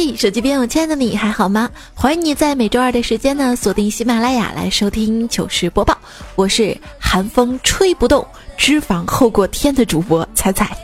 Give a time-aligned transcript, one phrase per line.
[0.00, 1.68] 嗨，手机边我亲爱的你还好吗？
[1.94, 5.94] 欢迎你在每周二的时间呢锁定喜马拉雅来收听糗事播报。
[6.36, 8.26] 我是寒风吹不动、
[8.56, 10.74] 脂肪厚过天的主播彩彩。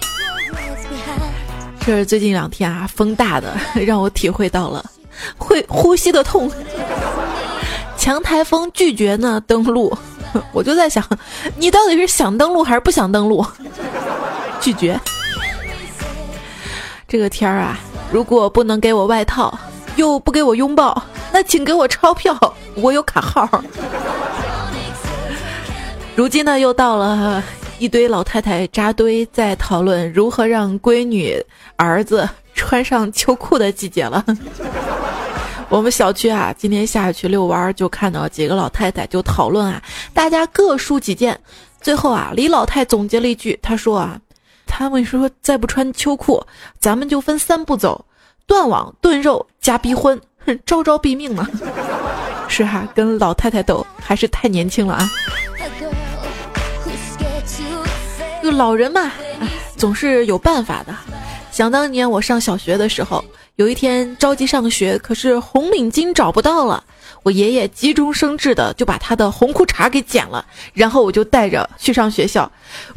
[1.80, 4.84] 这是最近两天啊，风大的让我体会到了
[5.38, 6.52] 会呼吸的痛。
[7.96, 9.96] 强台风拒绝呢登陆，
[10.52, 11.02] 我就在想，
[11.56, 13.42] 你到底是想登陆还是不想登陆？
[14.60, 15.00] 拒绝。
[17.08, 17.80] 这个天儿啊。
[18.12, 19.56] 如果不能给我外套，
[19.96, 21.02] 又不给我拥抱，
[21.32, 22.38] 那请给我钞票，
[22.76, 23.62] 我有卡号。
[26.14, 27.42] 如今呢，又到了
[27.78, 31.36] 一堆老太太扎堆在讨论如何让闺女
[31.76, 34.24] 儿子穿上秋裤的季节了。
[35.68, 39.82] 我们小区啊，今天下去遛弯，就看到几个老太太就讨论啊，
[40.14, 41.38] 大家各抒己见。
[41.82, 44.18] 最后啊，李老太总结了一句，她说啊。
[44.66, 46.44] 他们说再不穿秋裤，
[46.78, 48.04] 咱们就分三步走：
[48.46, 51.48] 断网、炖肉加逼婚，哼招招毙命呢。
[52.48, 55.10] 是哈，跟老太太斗还是太年轻了啊。
[58.42, 59.10] 就老人嘛，
[59.76, 60.94] 总是有办法的。
[61.50, 63.24] 想当年我上小学的时候，
[63.56, 66.84] 有一天着急上学，可是红领巾找不到了。
[67.26, 72.48] 我爷爷急中生智的就把他的红裤衩给剪了，然后我就带着去上学校。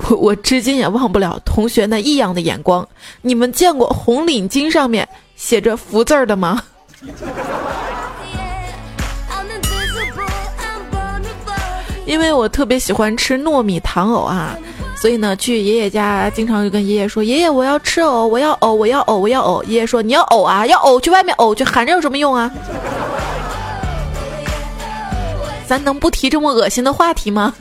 [0.07, 2.87] 我我至今也忘不了同学那异样的眼光。
[3.23, 6.61] 你们见过红领巾上面写着福字儿的吗？
[12.05, 14.55] 因为我特别喜欢吃糯米糖藕啊，
[14.95, 22.51] 所以呢，去爷爷家经常就跟爷爷说：“爷爷，我要吃藕，我要藕，我要藕，我要藕。”爷爷说：“你要藕啊，要藕去外面藕去，喊着有什么用啊？”
[25.69, 27.53] 咱能不提这么恶心的话题吗？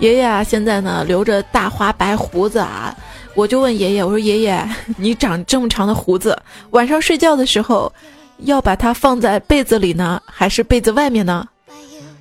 [0.00, 2.92] 爷爷啊，现在呢留着大花白胡子啊，
[3.36, 6.36] 我就问爷爷，我说爷爷，你长这么长的胡子，
[6.70, 7.92] 晚上睡觉的时候
[8.38, 11.46] 要把它放在被子里呢，还是被子外面呢？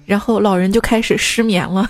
[0.06, 1.90] 然后老人就开始失眠了。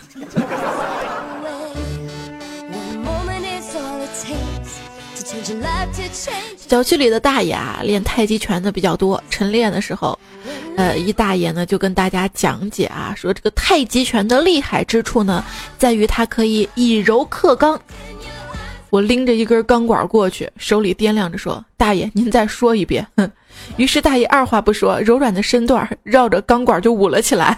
[6.71, 9.21] 小区里的大爷啊，练太极拳的比较多。
[9.29, 10.17] 晨练的时候，
[10.77, 15.43] 呃，一大爷呢就跟大家讲解啊，说这个太极拳的厉害之处呢，
[15.77, 17.77] 在于它可以以柔克刚。
[18.89, 23.29] 我拎着一根钢管过去，手里掂量着说：“大爷，您再说一遍。”哼。
[23.75, 27.57] 于是大爷二话不说，柔软的身段绕着钢管就舞了起来。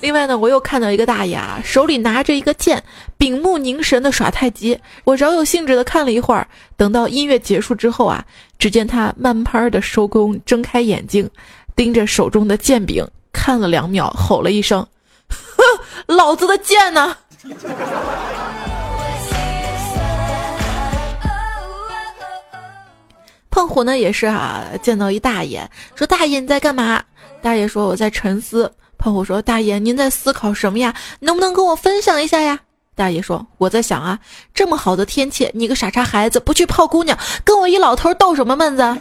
[0.00, 2.80] 另外呢，我又看到一个大爷啊，手里拿着一个剑，
[3.16, 4.78] 屏目凝神的耍太极。
[5.02, 8.24] 我饶有兴致的看了一会儿，等到音乐结束之后啊，
[8.58, 11.28] 只见他慢慢的收工，睁开眼睛，
[11.74, 14.86] 盯着手中的剑柄看了两秒，吼了一声
[15.28, 15.64] ：“哼，
[16.14, 17.16] 老子的剑呢？”
[23.50, 27.02] 胖虎呢也是啊，见到一大爷，说：“大爷你在干嘛？”
[27.42, 30.92] 大爷说：“我在沉思。”胖虎说：“大爷，您在思考什么呀？
[31.20, 32.58] 能不能跟我分享一下呀？”
[32.96, 34.18] 大爷说：“我在想啊，
[34.52, 38.98] 这么好的天气，你个傻叉孩子不去泡姑娘，跟我一老头逗什么闷子？”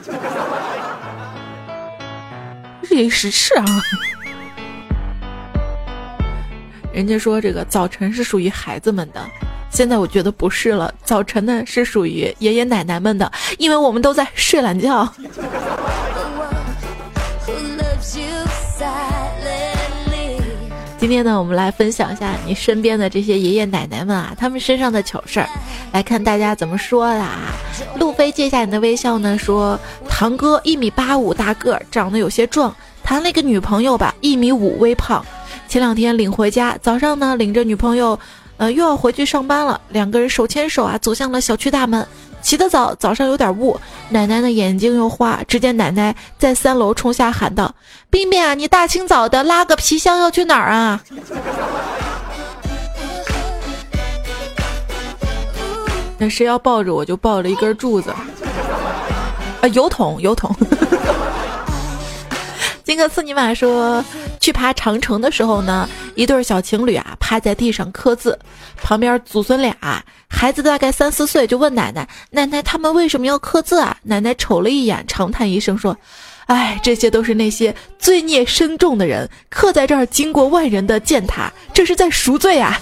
[2.81, 3.65] 日益时事啊！
[6.93, 9.19] 人家说这个早晨是属于孩子们的，
[9.71, 15.11] 现在我觉得不是了，早晨呢是属于爷爷奶奶们的，因为我们都在睡懒觉。
[21.07, 25.47] 今天呢，我们来分享一下你身边的这些爷爷奶奶们啊，他们身上的糗事儿，
[25.93, 27.53] 来看大家怎么说的啊。
[27.97, 29.79] 路飞借下你的微笑呢，说
[30.09, 32.75] 堂哥一米八五大个，长得有些壮，
[33.05, 35.25] 谈了一个女朋友吧，一米五微胖。
[35.69, 38.19] 前两天领回家，早上呢领着女朋友，
[38.57, 42.05] 呃又要回去上班了，两个人手牵手啊走向了小区大门。
[42.41, 43.79] 起得早，早上有点雾，
[44.09, 45.39] 奶奶的眼睛又花。
[45.47, 47.75] 只见奶奶在三楼冲下喊道
[48.09, 51.01] ：“冰冰啊，你大清早的拉个皮箱要去哪儿啊？”
[56.19, 58.09] 那谁要抱着我就抱着一根柱子，
[59.61, 60.55] 啊，油桶油桶。
[62.87, 64.01] 金克斯尼玛说，
[64.39, 68.39] 去爬长城的时候呢，一对小情侣啊趴在地上刻字，
[68.81, 69.75] 旁边祖孙俩，
[70.29, 75.97] 孩子大概三四岁，就问奶奶：“奶奶，他们为什么要刻字啊？”奶奶瞅了一眼，长叹一声说
[76.47, 82.79] ：“哎，这些都是那些罪孽深重的人刻在这儿，经过万人的践踏，这是在赎罪啊！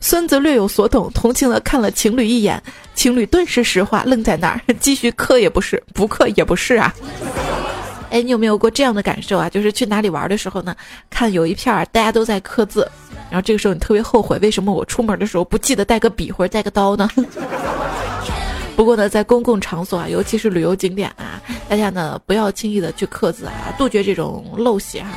[0.00, 2.58] 孙子略有所懂，同情的看了情侣一眼，
[2.94, 6.94] 情侣顿时石化，愣在那儿，继续刻也不是，不刻也不是啊。
[8.12, 9.48] 哎，你有没有过这样的感受啊？
[9.48, 10.76] 就是去哪里玩的时候呢，
[11.08, 12.86] 看有一片儿大家都在刻字，
[13.30, 17.08] 然后这个时候你特别后悔，为什么我出门的时候不记得带个笔或者带个刀呢？
[18.76, 25.08] 不过呢，在公共场所啊，尤其是旅游景点啊，大家呢不要轻易的去刻字啊，杜绝这种陋习哈。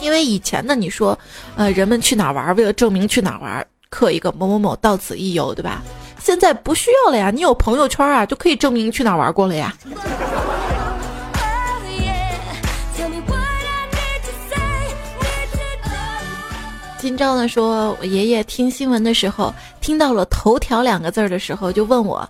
[0.00, 1.18] 因为以前呢，你说，
[1.56, 5.82] 呃，人们去哪玩，为了证明去哪玩，刻一个某某某到此一游，对吧？
[6.20, 9.74] 现在不需要了呀，你有朋友圈啊，就可以证明去哪玩过了呀。
[16.98, 22.28] 今朝呢说，我爷爷听新闻的时候，听到了“头条”两个字的时候，就问我，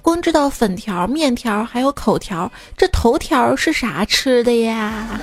[0.00, 5.20] 光知道粉条、面条还有口条，这头条是啥吃的呀？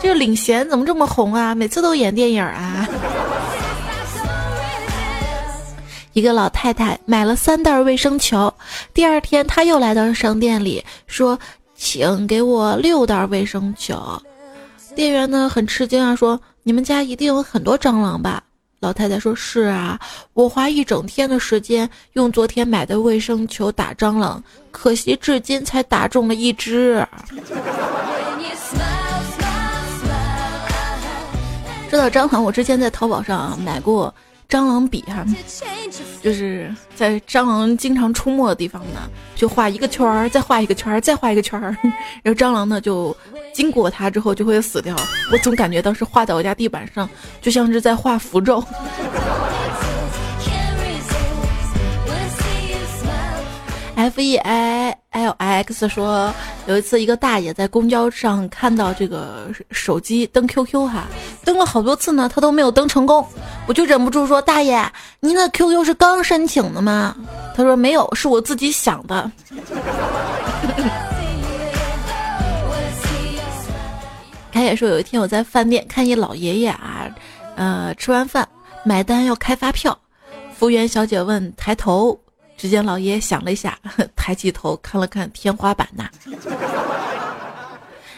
[0.00, 1.52] 这个领衔怎么这么红啊？
[1.52, 2.88] 每次都演电影啊！
[6.12, 8.54] 一个老太太买了三袋卫生球，
[8.94, 11.36] 第二天她又来到商店里说
[11.74, 14.00] ：“请给我六袋卫生球。”
[14.94, 18.42] 店员呢很吃惊啊，说：“你们家一定有很多蟑螂吧？”
[18.80, 19.98] 老太太说：“是啊，
[20.34, 27.06] 我花一整天的时间用昨天买的卫生球打蟑螂，可惜至今才打中了一只。”
[31.88, 34.12] 说到蟑螂，我之前在淘宝上买过
[34.52, 35.24] 蟑螂笔哈，
[36.22, 41.74] 就是在蟑螂经常出没的地方呢，就画一个圈儿，再画一个圈儿，再画一个圈儿，
[42.22, 43.16] 然后蟑螂呢就
[43.54, 44.94] 经过它之后就会死掉。
[45.32, 47.08] 我总感觉当时画在我家地板上，
[47.40, 48.62] 就像是在画符咒。
[53.94, 56.32] F E I L X 说，
[56.66, 61.04] 有一次一个大爷在公交上看到这个手机登 QQ 哈，
[61.44, 63.24] 登了好多次呢，他都没有登成功，
[63.66, 64.82] 我就忍不住说：“大爷，
[65.20, 67.14] 您的 QQ 是刚申请的吗？”
[67.54, 69.30] 他说：“没有，是我自己想的。
[74.50, 77.06] ”开也说，有一天我在饭店看一老爷爷啊，
[77.56, 78.48] 呃，吃完饭
[78.84, 79.96] 买单要开发票，
[80.54, 82.18] 服务员小姐问抬头。
[82.56, 83.78] 只见老爷想了一下，
[84.14, 86.08] 抬起头看了看天花板呐。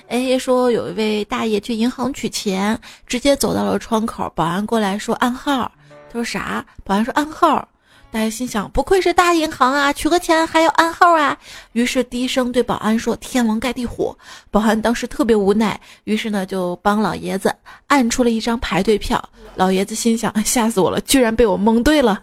[0.09, 5.71] 哎，说有一位大爷去银行取钱，直接走到了窗口，保安过来说暗号。
[6.13, 6.65] 他说啥？
[6.85, 7.67] 保安说暗号。
[8.11, 11.37] 大爷心想，不愧是大银行啊，取个钱还要暗号啊。
[11.73, 14.17] 于是低声对保安说：“天王盖地虎。”
[14.53, 17.53] 保安当时特别无奈，于是呢就帮老爷子
[17.89, 19.23] 按出了一张排队票。
[19.57, 22.23] 老爷子心想：吓死我了，居然被我蒙对了。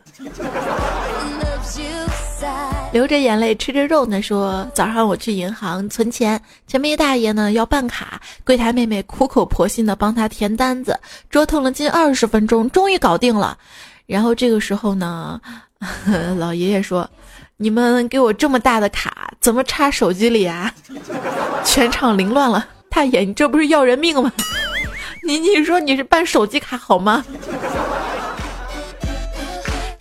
[2.91, 10.99] 流着眼泪吃着肉呢，说早上我去银行存钱，前面一大爷呢要办卡，柜台妹妹苦口婆心的帮他填单子，
[11.29, 13.57] 折腾了近二十分钟，终于搞定了。
[14.07, 15.39] 然后这个时候呢，
[16.37, 17.09] 老爷爷说
[17.55, 20.73] ：“你们给我这么大的卡，怎么插手机里啊？”
[21.63, 22.67] 全场凌乱了。
[22.89, 24.29] 大爷，你这不是要人命吗？
[25.25, 27.23] 你你说你是办手机卡好吗？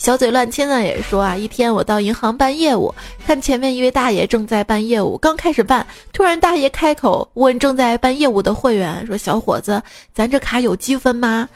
[0.00, 2.93] 小嘴乱亲呢也说啊，一天我到银行办业务，
[3.26, 9.80] 看前面一位大爷正在办业务，刚开始办，突然大爷开口问正在办业务的会员说：“小伙子，
[10.14, 11.47] 咱这卡有积分吗？”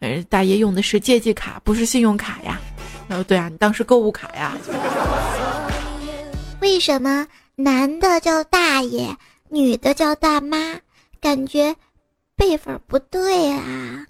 [0.00, 2.60] 嗯，大爷用的是借记卡，不是信用卡呀。
[3.08, 4.52] 哦，对啊，你当时购物卡呀？
[6.60, 9.08] 为什么男的叫大爷，
[9.48, 10.58] 女的叫大妈？
[11.18, 11.74] 感觉
[12.36, 14.04] 辈分不对啊。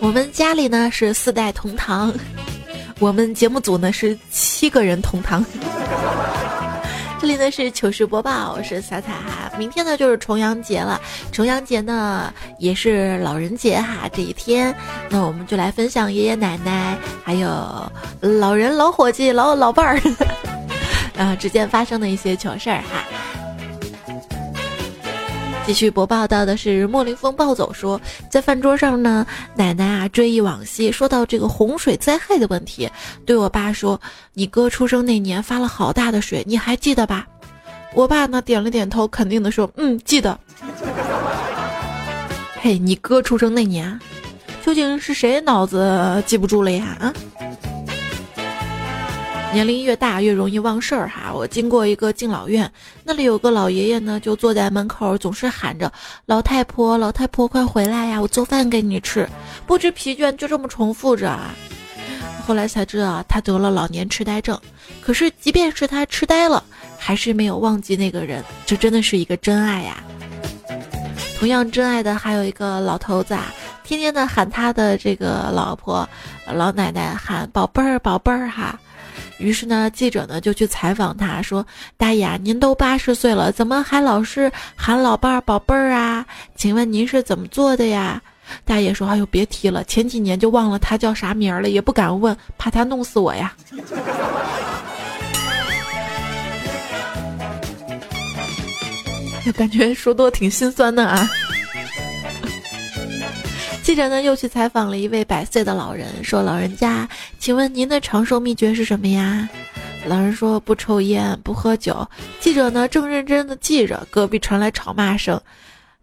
[0.00, 2.12] 我们家里呢是四代同堂，
[2.98, 5.44] 我们节目组呢是七个人同堂。
[7.20, 9.50] 这里呢是糗事播报，我是彩彩哈。
[9.56, 14.08] 明天呢就是重阳节了，重阳节呢也是老人节哈。
[14.12, 14.74] 这一天，
[15.08, 17.48] 那我们就来分享爷爷奶奶还有
[18.20, 20.00] 老人、老伙计、老老伴儿。
[21.16, 23.04] 呃，之间发生的一些糗事儿哈。
[25.64, 32.90] 继续播报到的是莫林风暴走说，在饭桌上呢，奶奶啊追忆往昔，说到这个洪水灾害的问题，
[33.24, 33.98] 对我爸说
[34.34, 37.26] ：“你哥出生那年发了好大的水，你还记得吧？”
[37.94, 40.36] 我爸呢点了点头，肯定的说：“嗯，记得。”
[42.60, 43.98] 嘿，你哥出生那年，
[44.64, 46.96] 究竟是谁脑子记不住了呀？
[47.00, 47.12] 啊？
[49.52, 51.32] 年龄越大越容易忘事儿哈。
[51.32, 52.70] 我经过一个敬老院，
[53.04, 55.92] 那里有个老爷爷呢，就坐在门口，总是喊着
[56.26, 59.28] “老太婆，老太婆，快回来呀，我做饭给你吃”，
[59.66, 61.54] 不知疲倦，就这么重复着啊。
[62.46, 64.58] 后来才知道他得了老年痴呆症，
[65.00, 66.64] 可是即便是他痴呆了，
[66.98, 70.02] 还是没有忘记那个人，这真的是一个真爱呀。
[71.38, 73.52] 同样真爱的还有一个老头子啊。
[73.84, 76.08] 天天的喊他的这个老婆、
[76.46, 78.78] 老奶奶喊宝贝儿、宝贝儿哈，
[79.38, 86.24] 于是呢，记者呢就去采访他，说：“大爷，您都八十岁了，怎么还老是喊老伴儿、宝贝儿啊？
[86.54, 88.20] 请问您是怎么做的呀？”
[88.64, 93.54] 大爷说：“哎呦，别提了，前几年就忘了他叫啥名了，也不敢问，怕他弄死我呀。
[99.44, 101.28] ”就感觉说多挺心酸的啊。
[103.82, 107.08] 记者呢又去采访了一位百岁的老人，说：“老人家，
[107.38, 109.48] 请问您的长寿秘诀是什么呀？”
[110.06, 112.08] 老人说：“不抽烟，不喝酒。”
[112.40, 115.38] 记者呢正认真的记着，隔壁传来吵骂声：“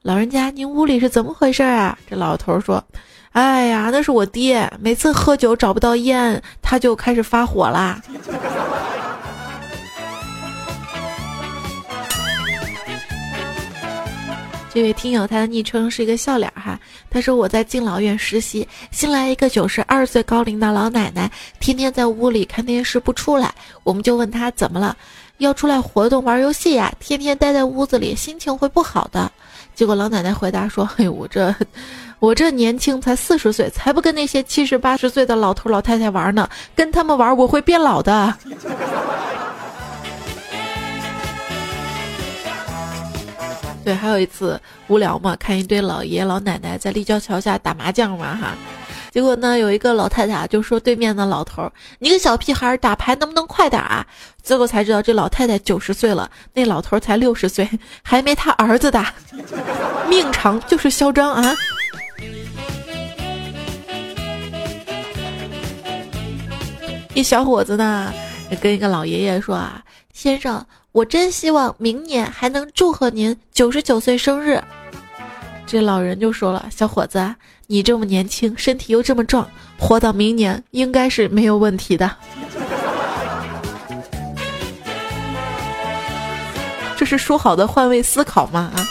[0.04, 2.84] 老人家，您屋里是怎么回事啊？”这老头说
[3.32, 8.02] ：“哎呀，那是我爹，每次喝酒找不到烟，他就开始发火啦。”
[14.72, 16.80] 这位听友，他的昵称是一个笑脸哈。
[17.10, 23.52] 他说我在敬老院实习，新来一个九十二岁高龄的老奶奶，天天在屋里看电视不出来。
[23.84, 24.96] 我们就问他怎么了，
[25.40, 26.94] 要出来活动玩游戏呀？
[27.00, 29.32] 天天待在屋子里，心情会不好的。
[29.74, 31.54] 结果老奶奶回答说：“嘿，我这，
[32.20, 38.34] 我这年轻才四十岁，才不跟那些七十八十岁的老头老太太玩呢，跟他们玩我会变老的。”
[43.90, 48.54] 对，还有一次无聊嘛，看一堆老爷爷老奶奶在立交桥下打麻将嘛哈，
[49.10, 51.68] 结果呢有一个老太太就说对面的老头
[51.98, 54.06] ：“你个小屁孩打牌能不能快点啊？”
[54.44, 57.68] 最后才知道这老太太九十岁了，那老头才六十岁，
[58.04, 59.12] 还没他儿子大，
[60.08, 61.56] 命长就是嚣张啊！
[67.16, 68.14] 一小伙子呢
[68.62, 70.64] 跟一个老爷爷说啊，先生。
[70.92, 74.60] 我真希望明年还能祝贺您九十九岁生日。
[75.68, 77.36] 这老人就说了：“小伙子，
[77.68, 82.10] 你这么年轻，身体又这么壮，活到明年应该是没有问题的。
[86.98, 88.72] ”这是说好的换位思考吗？
[88.76, 88.82] 啊？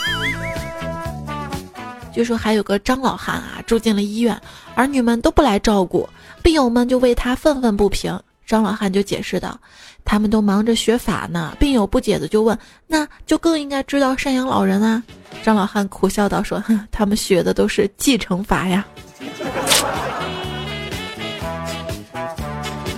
[2.13, 4.41] 据说还有个张老汉啊，住进了医院，
[4.73, 6.07] 儿女们都不来照顾，
[6.41, 8.17] 病友们就为他愤愤不平。
[8.49, 9.57] 张老汉就解释道。
[10.03, 15.03] 他们都忙着学法呢，病友不解的就问：“那就更应该知道赡养老人啊？”
[15.45, 18.83] 张老汉苦笑道：“说，哼，他们学的都是继承法呀。”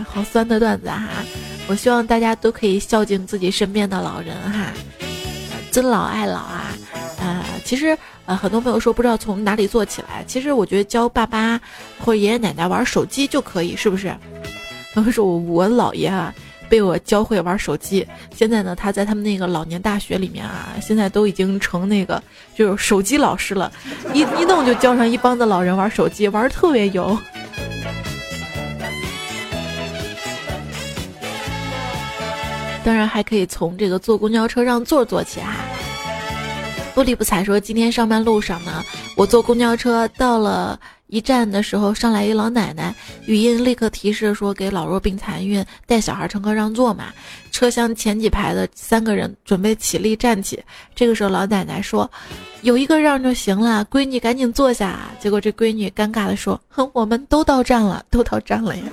[0.07, 1.09] 好酸的段子哈！
[1.67, 4.67] 我希望大家都可以孝敬自己身边的老人哈，
[5.69, 6.71] 尊老爱老啊！
[7.19, 11.59] 呃，其实呃，很多朋友说不知道从哪里做起来，其实我觉得教爸爸
[11.99, 14.15] 或者爷爷奶奶玩手机就可以，是不是？
[14.93, 16.33] 他们说我我姥爷啊。
[16.69, 22.23] 被我教会玩手机，现在呢，他在他们那个老年大学里面啊，现在都已经成那个
[22.55, 23.69] 就是手机老师了，
[24.13, 27.17] 一一弄就教上一帮子老人玩手机，玩的特别油。
[32.85, 35.53] 当然还可以从这个坐公交车让座做起哈。
[36.95, 38.81] 不理不睬说，今天上班路上呢，
[39.17, 40.79] 我坐公交车到了。
[41.11, 47.07] 一站的时候，上来一老奶奶，语音立刻提示说给老弱病残孕带小孩乘客让座嘛。
[47.51, 50.63] 车厢前几排的三个人准备起立站起，
[50.95, 52.09] 这个时候老奶奶说
[52.63, 58.83] ：“有一个让就行了，闺女赶紧坐下。”结果这闺女尴尬的说：“哼，我们都到站了，都到站了呀。”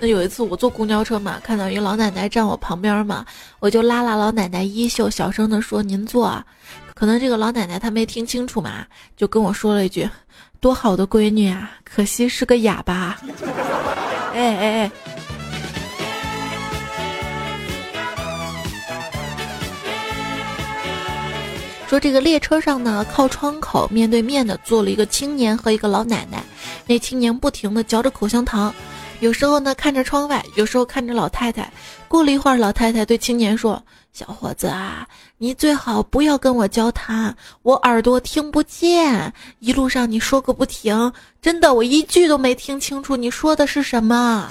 [0.00, 3.22] 那有一次我坐公交车嘛，看到一个老奶奶站我旁边嘛，
[3.58, 6.42] 我就拉拉老奶奶衣袖，小声的说：“您坐。”啊。”
[6.96, 10.08] 可能这个老奶奶她没听清楚嘛，就跟我说了一句
[10.58, 13.18] ：“多好的闺女啊，可惜是个哑巴。
[14.32, 14.90] ”哎哎哎！
[21.88, 26.42] 说这个列车上呢，靠窗口面对面的坐了一个青年和一个老奶奶，
[26.86, 28.74] 那青年不停的嚼着口香糖。
[29.20, 31.70] 有时候呢，看着窗外；有时候看着老太太。
[32.08, 33.80] 过了一会儿，老太太对青年说
[34.14, 39.30] ：“小伙子啊，你最好不要跟我交谈，我耳朵听不见。
[39.58, 41.12] 一路上你说个不停，
[41.42, 44.50] 真的，我一句都没听清楚你说的是什么。”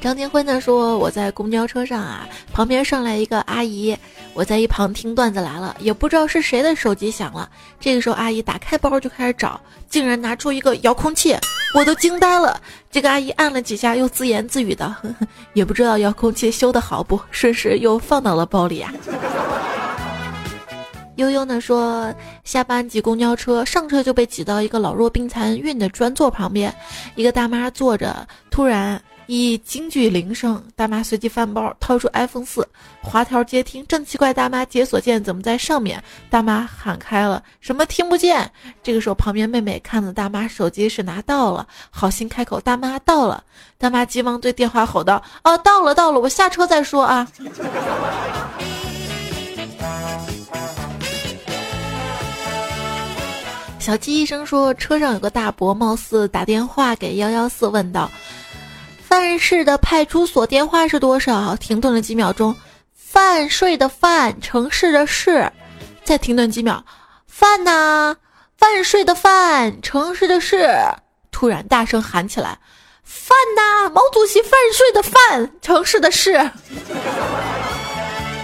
[0.00, 3.94] 张天辉呢说：“我在公交车上啊，旁边上来一个阿姨。”
[4.34, 7.48] 我在一旁听段子来了，也不知道是谁的手机响了。
[7.78, 11.36] 这个时候，阿姨打开包就开始找，竟然拿出一个遥控器，
[11.74, 12.58] 我都惊呆了。
[12.90, 14.96] 这个阿姨按了几下，又自言自语的，
[15.52, 18.90] 也不知道遥控器修的好不，顺势又放到了包里啊。
[21.16, 22.12] 悠悠呢说，
[22.42, 26.74] 下班挤公交车，上车就被挤到一个老弱病残孕的专座旁边，
[27.16, 32.66] 一个大妈坐着，突然一京剧铃声，大妈随即翻包掏出 iPhone 四，
[33.00, 38.50] 滑条接听，正奇怪大妈解锁键怎么在上面，大妈喊开了什么听不见，
[38.82, 43.42] 这个时候旁边妹妹看到大妈手机是拿到了，好心开口，大妈到了，
[43.78, 47.26] 大妈急忙对电话吼道，哦到了到了，我下车再说啊。
[53.78, 58.08] 小鸡医生说，车上有个大伯，貌似打电话给幺幺四，问道
[59.12, 62.56] ：“范市的派出所电话是多少？”停顿了几秒钟，
[62.94, 65.52] 范税的范，城市的市，
[66.02, 66.82] 再停顿几秒，
[67.26, 68.16] 范呐，
[68.56, 70.66] 范税的范，城市的市，
[71.30, 72.58] 突然大声喊起来
[73.04, 76.32] ：“范呐，毛主席范税的范，城市的市。”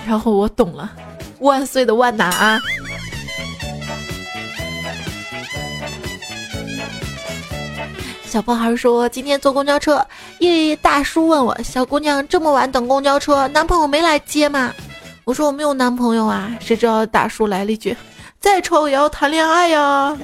[0.07, 0.93] 然后我懂了，
[1.39, 2.61] 万岁的万呐啊！
[8.29, 10.07] 小胖孩说：“今天坐公交车，
[10.39, 14.71] 一大叔问我，小姑娘这么晚等公交车，男朋友没来接吗？”
[15.25, 17.97] 我说：“我没有男朋友啊。”谁知道大叔来了一句
[18.39, 20.15] ：“再丑也要谈恋爱呀。”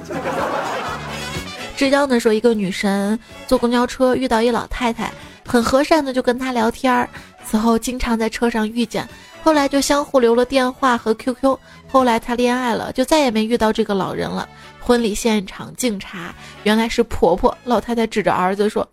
[1.78, 5.10] 浙江的说，一个女神坐公交车遇到一老太太，
[5.46, 7.08] 很和善的就跟她聊天儿，
[7.42, 9.08] 此后经常在车上遇见，
[9.42, 11.56] 后来就相互留了电话和 QQ。
[11.90, 14.46] 后来她恋爱了，就再也没遇到这个老人了。
[14.86, 17.56] 婚礼现场敬茶，原来是婆婆。
[17.64, 18.86] 老太太指着儿子说：“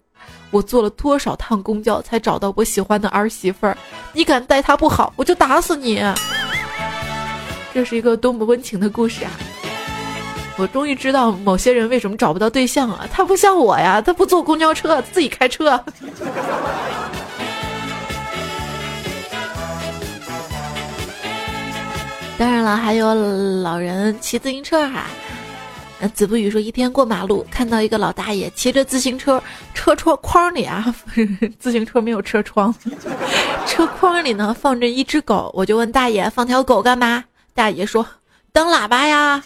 [0.50, 3.78] 我坐了多少趟公交才找到我喜欢的儿媳妇儿？
[4.14, 6.02] 你敢待她不好，我就打死你！”
[7.76, 9.32] 这是一个多么温情的故事啊！
[10.56, 13.06] 我终于知道某些人为什么找不到对象了。
[13.12, 15.84] 他不像我呀，他不坐公交车，自己开车。
[22.38, 23.14] 当然了，还有
[23.62, 25.08] 老人骑自行车哈。
[26.10, 29.42] 子不语说，一天过马路，看到一个老大爷骑着自行车，
[29.74, 30.94] 车窗框里啊，
[31.60, 32.74] 自行车没有车窗，
[33.66, 37.24] 车筐里呢放着一只狗，我就问大爷放条狗干嘛？
[37.54, 38.06] 大爷说
[38.52, 39.44] 当喇叭呀。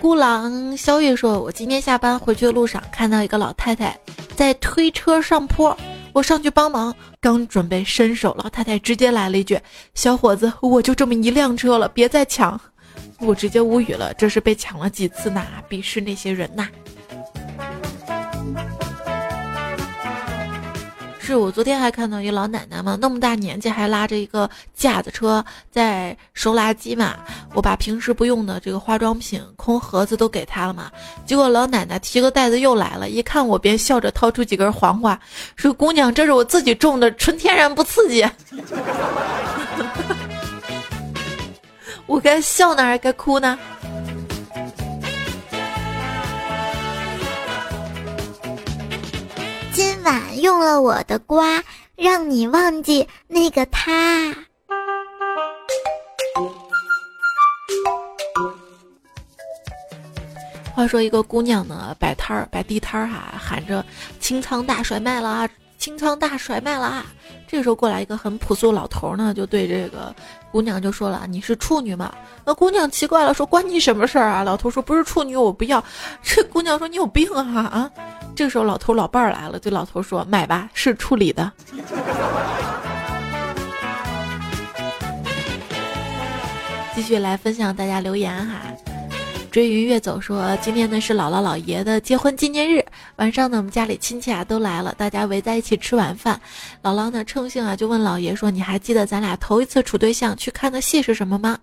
[0.00, 3.98] 孤狼肖月说，我今天下班回去的路上看到一个老太太
[4.36, 5.76] 在推车上坡。
[6.16, 9.60] 我上去帮忙，刚准备伸手，老太太直接来了一句
[9.92, 12.58] ：“小伙子，我就这么一辆车了，别再抢。”
[13.20, 15.46] 我直接无语了，这是被抢了几次呢？
[15.68, 16.66] 鄙视那些人呐！
[21.26, 27.16] 是我昨天还看到一老奶奶嘛，那么大年纪还拉着一个架子车在收垃圾嘛。
[27.52, 30.88] 我把平时不用的这个化妆品空盒子都给她了嘛。
[31.26, 35.18] 结果老奶奶提个袋子又来了，一看我便笑着掏出几根黄瓜，
[35.56, 38.24] 说：“姑娘，这是我自己种的，纯天然不刺激。
[42.06, 43.58] ”我该笑呢，还是该哭呢？
[50.06, 51.60] 晚用了我的瓜，
[51.96, 54.32] 让你忘记那个他。
[60.72, 63.84] 话说一个姑娘呢，摆摊儿摆地摊儿哈，喊着
[64.20, 67.06] 清仓大甩卖了啊，清仓大甩卖了啊。
[67.48, 70.14] 这个时候过来一个很朴素老头呢，就对这个
[70.56, 72.10] 姑娘就说了：“你是处女吗？”
[72.42, 75.84] 那姑娘奇怪了，说：“关你什么事儿啊？”老头说：“不是处女，我不要。
[76.24, 77.90] ”这姑娘说：“你有病啊啊！”
[78.34, 81.52] 这个时候，老头老伴儿来了，对老头说：“买吧，是处理的。
[86.96, 88.62] ”继续来分享大家留言哈。
[89.56, 92.84] 追云月走说：“今天呢是姥姥姥爷的结婚纪念日，
[93.16, 96.38] 晚上呢我们家里亲戚啊都来了，大家围在一起吃晚饭。
[96.82, 101.58] 姥姥呢趁兴啊就问姥爷说：‘你还记得咱俩头一次处对象去看的戏是什么吗？’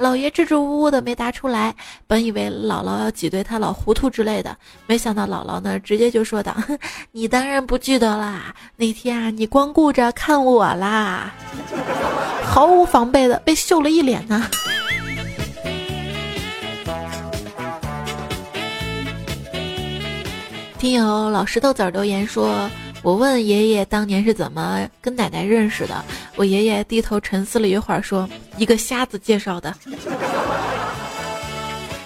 [0.00, 1.74] 姥爷支支吾吾的没答出来。
[2.06, 6.56] 本以为姥姥要挤兑他老糊涂之类的，没想到姥姥呢直接就说道
[7.12, 11.34] ：‘你当然不记得啦，那天啊你光顾着看我啦，
[12.42, 14.48] 毫无防备的被秀了一脸呢。’”
[20.84, 22.70] 听友老石头子儿留言说
[23.02, 26.04] ：“我问爷爷当年是怎么跟奶奶认识的，
[26.36, 29.74] 我爷爷低头沉思了一会儿，说一个瞎子介绍的。”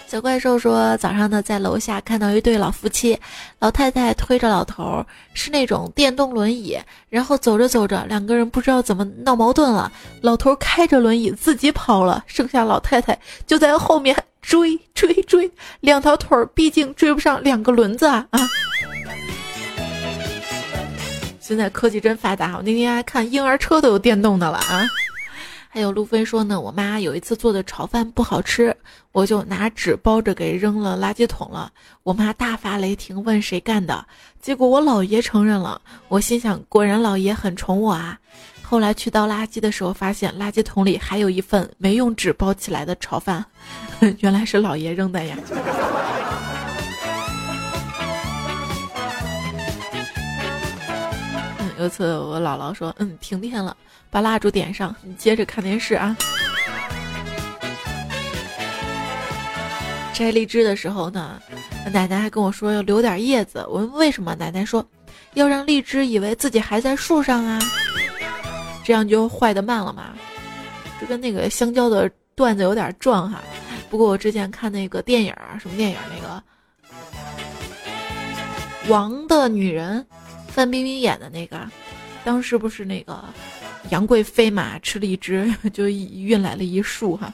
[0.06, 3.18] 小怪兽说：“早上呢，在楼下看到一对老夫妻，
[3.58, 6.78] 老太太推着老头，是那种电动轮椅。
[7.10, 15.50] 然后走着走着，两个人不知道怎么闹矛盾了，老头开着轮椅自己跑了，剩下老太太就在后面追追追。
[15.80, 18.40] 两条腿儿毕竟追不上两个轮子啊啊！
[21.40, 24.86] 现在科技真发达，我那天还看婴儿车都有电动的了啊！”
[25.70, 28.74] 还有路飞说呢，我妈有一次做的炒饭不好吃，
[29.12, 31.70] 我就拿纸包着给扔了垃圾桶了。
[32.02, 34.06] 我妈大发雷霆，问谁干的，
[34.40, 35.80] 结果我姥爷承认了。
[36.08, 38.18] 我心想，果然姥爷很宠我啊。
[38.68, 43.42] 后来去倒垃圾的时候，发现垃圾桶里还有一份没用纸包起来的炒饭，
[44.20, 45.38] 原来是姥爷扔的呀。
[51.78, 53.74] 有一次我姥姥说，嗯，停电了。
[54.10, 56.14] 把蜡烛点上，你接着看电视啊。
[60.12, 61.40] 摘荔枝的时候呢，
[61.90, 63.64] 奶奶还跟我说要留点叶子。
[63.70, 64.86] 我问为什么，奶奶说
[65.32, 67.58] 要让荔枝以为自己还在树上啊，
[68.88, 70.14] 这样就坏的慢了嘛。
[70.98, 73.42] 这跟那个香蕉的段子有点撞哈。
[73.90, 75.96] 不过我之前看那个电影啊，什么电影？
[76.16, 76.42] 那个
[78.90, 80.00] 《王的女人》，
[80.46, 81.60] 范冰冰演的那个，
[82.24, 83.22] 当时不是那个。
[83.90, 87.30] 杨贵妃嘛，吃荔枝就运来了一束哈，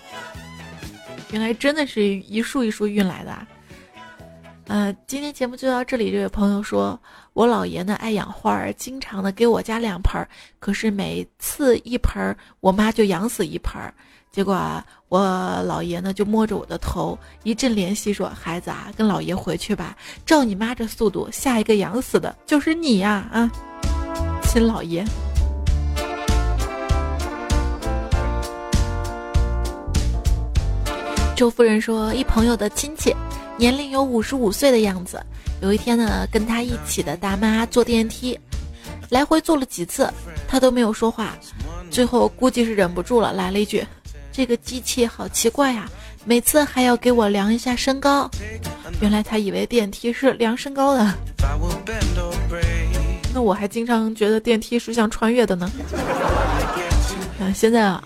[1.31, 3.47] 原来真的是一束一束运来的。
[4.67, 6.11] 呃，今天节目就到这里。
[6.11, 6.99] 这位朋友说，
[7.35, 10.27] 我姥爷呢爱养花儿，经常的给我家两盆儿，
[10.59, 13.93] 可是每次一盆儿，我妈就养死一盆儿。
[14.33, 15.21] 结果啊，我
[15.69, 23.51] 姥爷呢就摸着我的头，一阵怜惜说：“孩子啊，跟姥爷回去吧，照你妈这速度，下一个养死的就是你呀！”啊，
[24.43, 25.05] 亲姥爷。
[31.37, 33.15] 周夫人说：“一朋友的亲戚，
[33.57, 35.21] 年龄有五十五岁的样子。
[35.63, 38.39] 有一天呢，跟他一起的大妈坐电梯，
[39.09, 40.13] 来回坐了几次，
[40.47, 41.35] 他都没有说话。
[41.91, 43.87] 最后估计是忍不住了，来了一句
[44.33, 45.89] ：‘这个机器好奇怪呀，
[46.25, 48.29] 每次还要给我量一下身高。’
[49.01, 51.15] 原来他以为电梯是量身高的。
[53.33, 55.71] 那我还经常觉得电梯是像穿越的呢。
[57.39, 58.03] 嗯，现在啊，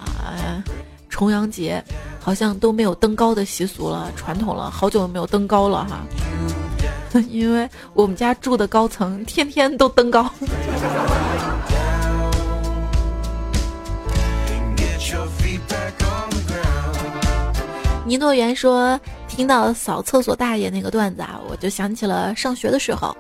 [1.09, 1.83] 重阳节。”
[2.29, 6.05] 好像都没有登高的习俗了，传统了，好久没有登高了哈。
[7.31, 10.31] 因为我们家住的高层，天天都登高。
[18.05, 19.01] 尼诺言说。
[19.27, 23.17] 听到扫厕所大爷那个段子啊，我就想起了上学的时候，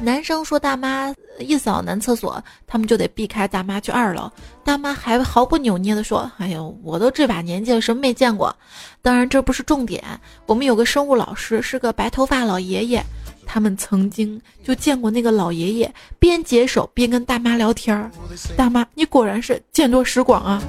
[0.00, 4.30] 男生说大妈一扫男厕所，他们就得避开大妈去二楼，
[4.64, 8.54] 大妈还毫不扭捏的说：“哎呦，我都这把年纪了，什么没见过？”
[9.02, 10.02] 当然这不是重点，
[10.46, 13.02] 我们有个生物老师是个白头发老爷爷，
[13.46, 18.10] 他们曾经就见过那个老爷爷边解手边跟大妈聊天儿，
[18.56, 20.60] 大妈你果然是见多识广啊。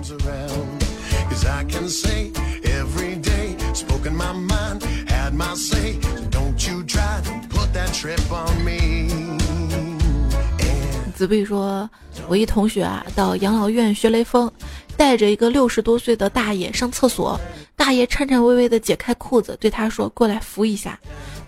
[11.17, 11.89] 子碧说
[12.29, 14.49] ：“我一同学啊，到养老院学雷锋，
[14.95, 17.39] 带着一个六十多岁的大爷上厕所，
[17.75, 20.99] 大爷颤颤巍巍的解开裤子，对他说：‘过来扶一下。’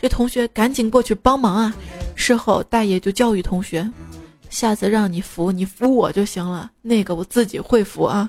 [0.01, 1.71] 这同学赶紧过去帮忙啊。
[2.15, 3.87] 事后大爷就教育同学
[4.49, 8.27] ：‘下次让你扶，你扶我就行了，那个我自己会扶啊。’”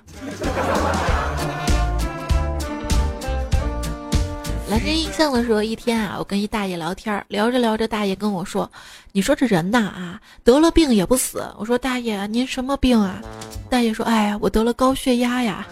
[4.70, 8.70] 蓝天印象的时候，一天啊，我跟一大爷聊天，聊着聊着，大爷跟我说
[9.10, 13.20] ：“你说这人呐啊，得了病也不死。”我说：“大爷，您什么病啊？”
[13.68, 15.66] 大爷说：“哎呀，我得了高血压呀。”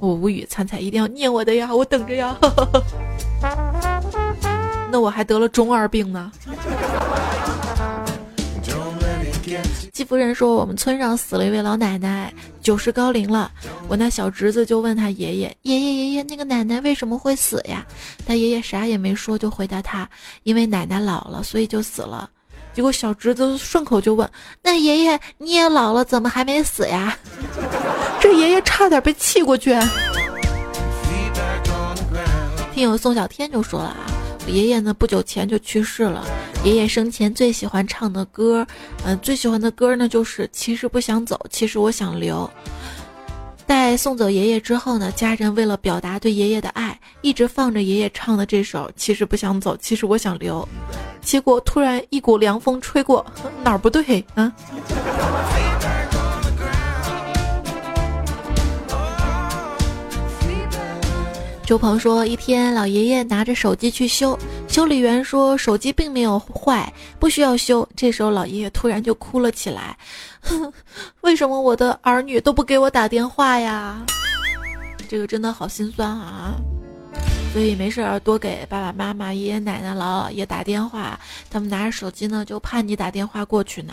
[0.00, 2.36] 我无语，参彩一定要念我的呀，我等着呀。
[4.92, 6.30] 那我还得了中二病呢。
[10.00, 12.32] 季夫人说：“我们村上死了一位老奶奶，
[12.62, 13.52] 九十高龄了。
[13.86, 17.86] 我那小侄子就问他爷爷：‘爷爷爷爷，那个奶奶为什么会死呀？’
[18.26, 20.08] 他爷爷啥也没说，就回答他
[20.42, 22.30] ：‘因为奶奶老了，所以就死了。’
[22.72, 24.26] 结果小侄子顺口就问
[24.64, 27.14] ：‘那爷爷你也老了，怎么还没死呀？’
[28.18, 29.78] 这爷爷差点被气过去。
[32.72, 33.96] 听友宋小天就说了啊。”
[34.46, 34.92] 爷爷呢？
[34.92, 36.26] 不久前就去世了。
[36.64, 38.66] 爷爷生前最喜欢唱的歌，
[39.04, 42.48] 嗯，最喜欢的歌呢，就是“其实不想走，其实我想留”。
[43.66, 50.66] 待送走爷爷之后呢，家人为了表达对爷爷的爱，一直放着爷爷唱的这首“其实不想走，其实我想留”。
[51.22, 53.24] 结果突然一股凉风吹过，
[53.62, 54.52] 哪儿不对啊？
[61.70, 67.88] 周鹏说，一天老爷爷拿着手机去修，修理员说手机并没有坏，不需要修。
[67.94, 69.96] 这时候老爷爷突然就哭了起来，
[71.20, 74.04] 为什么我的儿女都不给我打电话呀？
[75.08, 76.56] 这个真的好心酸啊！
[77.52, 81.18] 所以没事儿多给爸爸妈妈、爷爷奶奶、姥姥姥爷打电话，
[81.50, 83.92] 他们拿着手机呢，就盼你打电话过去呢。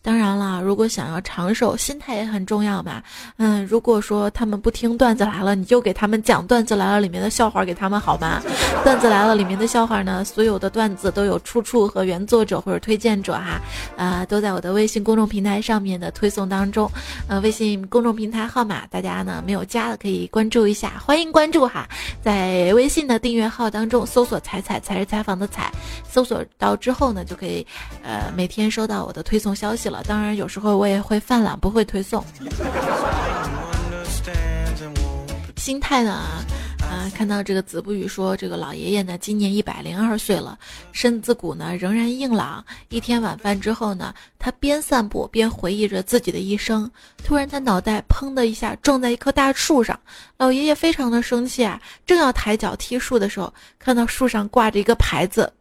[0.00, 3.02] 当然了，如果想要长寿，心态也很重要嘛。
[3.38, 8.40] 嗯，如果说他们不听段子来了，你就给他们讲段子来了里面的笑话给他们好吗？
[8.84, 13.60] 段子来了里面的笑话呢，所有的段子都有出处和原作者或者推荐者哈，
[13.96, 16.90] 啊，都在我的微信公众平台上面的推送当中。
[17.28, 21.86] 呃，微信公众平台号码大家呢没有加的可以关注一下，欢迎关注哈，
[22.22, 25.72] 在微信的订阅号当中搜索“彩彩才是采访的彩”，
[26.08, 27.66] 搜索到之后呢就可以，
[28.02, 30.02] 呃，每天收到我的推送消息了。
[30.04, 32.24] 当然，有时候我也会犯懒，不会推送。
[35.56, 36.22] 心态呢？
[36.96, 40.58] 啊，看到这个子不语说，这个老爷爷呢，今年一百零二岁了，
[40.92, 42.64] 身子骨呢仍然硬朗。
[42.88, 46.90] 一天晚饭之后呢，他边散步边回忆着自己的一生。
[47.22, 49.98] 突然，他脑袋砰的一下撞在一棵大树上。
[50.38, 55.52] 老爷爷非常的生气啊，正要抬脚踢树的时候，看到树上挂着一个牌子。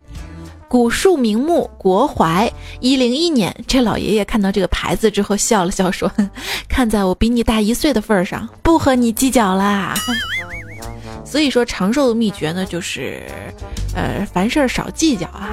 [0.69, 3.55] 古树名木，国怀一零一年。
[3.67, 6.11] 这老爷爷看到这个牌子之后笑了笑，说
[6.69, 9.93] ：“看在我比你大一岁的份上，不和你计较啦。”
[11.25, 13.23] 所以说，长寿的秘诀呢，就是，
[13.95, 15.49] 呃，凡事少计较哈。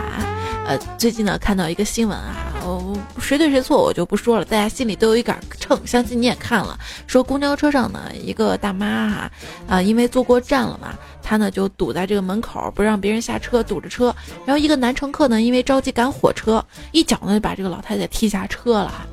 [0.65, 6.79] 呃，最近呢，看到一个新闻啊，我谁对谁错我就不说了，大家心里都有一杆秤，相信你也看了。
[7.09, 9.31] 说公交车上呢，一个大妈哈，
[9.67, 10.95] 啊，因为坐过站了嘛。
[11.21, 14.15] 她呢就堵在这个门口，不让别人下车，堵着车。
[14.45, 19.07] 然后一个男乘客呢，因为着急赶火车，一脚呢就把这个老太太踢下车了。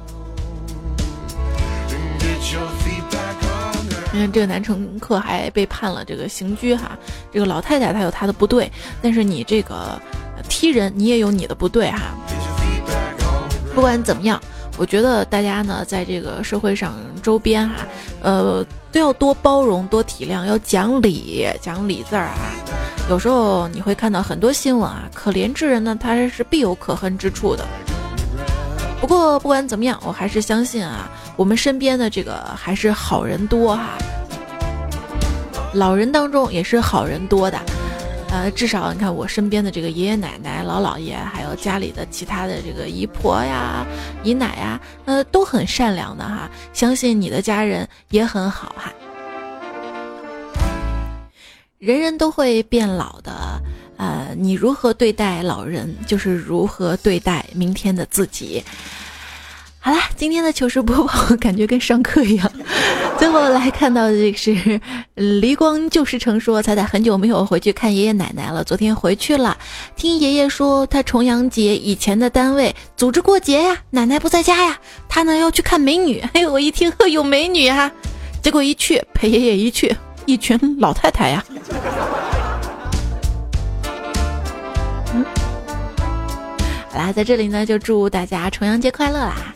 [4.14, 6.98] 因为这个男乘客还被判了这个刑拘哈。
[7.32, 10.02] 这个老太太她有她的不对，但是你这个
[10.48, 12.16] 踢人，你也有你的不对哈。
[13.74, 14.42] 不管怎么样。
[14.78, 17.86] 我觉得大家呢，在这个社会上周边哈，
[18.22, 22.56] 呃，都要多包容、多体谅，要讲理、讲理字儿啊。
[23.10, 27.68] 有时候你会看到很多新闻啊，可怜之人呢，他是必有可恨之处的。
[29.02, 31.10] 不过不管怎么样，我还是相信啊，
[31.40, 33.98] 我们身边的这个还是好人多哈，
[35.74, 37.58] 老人当中也是好人多的。
[38.30, 43.88] 呃，至少你看我身边的这个爷爷奶奶、老姥爷，还有家里的其他的这个姨婆呀、
[44.22, 46.50] 姨奶呀，呃，都很善良的哈。
[46.74, 48.92] 相信你的家人也很好哈。
[51.78, 53.32] 人人都会变老的，
[53.96, 58.62] 呃，你如何对待老人，就是如何对待明天的自己。
[59.82, 62.52] 好啦，今天的糗事播报感觉跟上课一样。
[63.18, 64.80] 最后来看到的是
[65.16, 68.62] 离光旧时成说，彩彩很久没有回去看爷爷奶奶了。
[68.62, 69.58] 昨天回去了，
[69.96, 76.20] 听爷爷说他重阳节以前的单位组织过节呀，奶奶不在家呀，他呢要去看美女。
[76.34, 77.90] 哎，我一听呵有美女啊，
[78.44, 81.44] 结果一去陪爷爷一去，一群老太太呀。
[86.92, 89.54] 好啦，在这里呢，就祝大家重阳节快乐啦！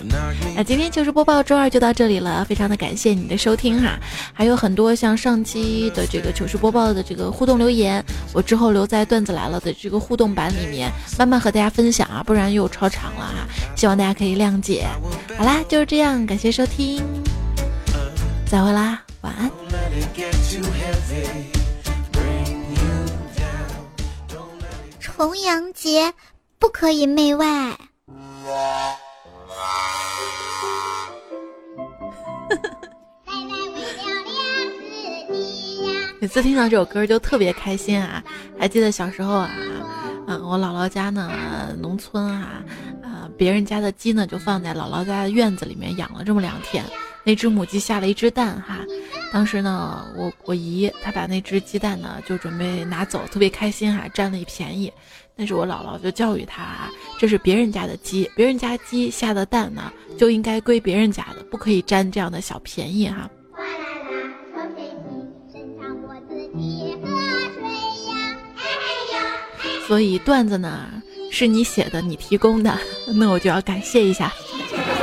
[0.55, 3.97] 那今天糗事播报周二就到这里了，非常的感谢你的收听哈，
[4.31, 14.85] 还有很多像上期的这个糗事播报的这个互动留言，我之后留在段子来了的这个互动版里面，慢慢和大家分享啊，不然又超长了哈，希望大家可以谅解。
[15.35, 17.03] 好啦，就是这样，感谢收听，
[18.45, 19.49] 再会啦，晚安。
[24.99, 26.13] 重阳节。
[26.63, 27.45] 不可以媚外。
[36.21, 38.23] 每次听到这首歌就特别开心啊！
[38.57, 39.51] 还记得小时候啊，
[40.27, 41.29] 嗯，我姥姥家呢，
[41.77, 42.63] 农村啊，
[43.03, 46.85] 啊，别人家的鸡呢就放在姥姥家的院子里面养了这么两天，
[47.25, 48.77] 那只母鸡下了一只蛋哈。
[49.33, 54.93] 当时呢，我我姨她把那只鸡蛋呢就准备拿走，特别开心哈，占了一便宜。
[55.35, 63.27] 但是我姥姥就教育她、啊，这是别人家的鸡，别人家鸡下的蛋呢，就应该归别人家的，不可以占这样的小便宜哈。
[69.87, 70.87] 所以段子呢
[71.31, 72.77] 是你写的，你提供的，
[73.17, 74.31] 那我就要感谢一下。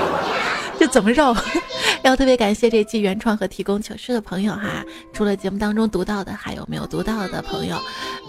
[0.78, 1.34] 这怎么绕？
[2.04, 7.78] 要特别感谢这期原创和提供糗事的朋友哈，除了节目当中读到的，还有没有读到的朋友？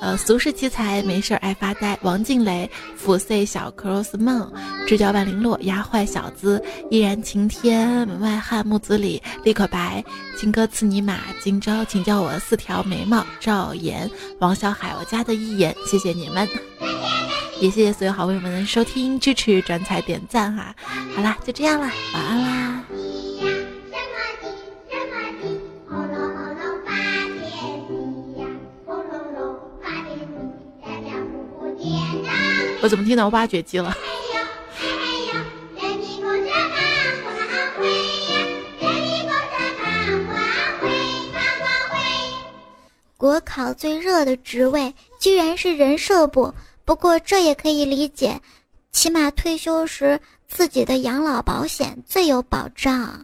[0.02, 2.70] 呃，俗世奇才没事爱发呆，王静蕾、
[3.02, 4.52] 抚 C 小 cross 梦、
[4.88, 10.04] 直角半零落、压坏小子、依然晴天、门外汉、木子李、立可白、
[10.38, 16.48] 金哥刺尼玛、今朝请叫我四条眉毛、赵岩、王小海、我家的一眼，谢谢你们。
[17.62, 20.76] 也谢谢所有好朋友们的收听、支持、转采、点赞哈！
[21.16, 22.51] 好啦，就这样啦，晚安啦！
[32.82, 33.96] 我怎么听到挖掘机了？
[43.18, 46.52] 国考最热的职位居然是人社部。
[46.84, 48.42] 不过这也可以理解，
[48.92, 53.24] 起码退休时自己的养老保险最有保障。